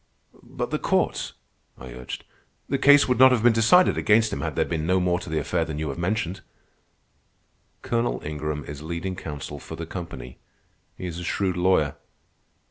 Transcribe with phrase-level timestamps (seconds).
[0.41, 1.33] "But the courts,"
[1.77, 2.23] I urged.
[2.67, 5.29] "The case would not have been decided against him had there been no more to
[5.29, 6.41] the affair than you have mentioned."
[7.83, 10.39] "Colonel Ingram is leading counsel for the company.
[10.97, 11.97] He is a shrewd lawyer."